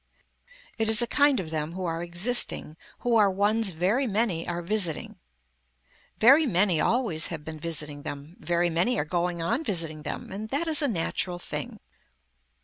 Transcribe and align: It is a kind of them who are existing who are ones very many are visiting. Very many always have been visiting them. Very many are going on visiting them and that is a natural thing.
It 0.79 0.89
is 0.89 1.03
a 1.03 1.05
kind 1.05 1.39
of 1.39 1.51
them 1.51 1.73
who 1.73 1.85
are 1.85 2.01
existing 2.01 2.75
who 3.01 3.17
are 3.17 3.29
ones 3.29 3.69
very 3.69 4.07
many 4.07 4.47
are 4.47 4.63
visiting. 4.63 5.17
Very 6.17 6.47
many 6.47 6.81
always 6.81 7.27
have 7.27 7.45
been 7.45 7.59
visiting 7.59 8.01
them. 8.01 8.35
Very 8.39 8.71
many 8.71 8.97
are 8.97 9.05
going 9.05 9.43
on 9.43 9.63
visiting 9.63 10.01
them 10.01 10.31
and 10.31 10.49
that 10.49 10.67
is 10.67 10.81
a 10.81 10.87
natural 10.87 11.37
thing. 11.37 11.79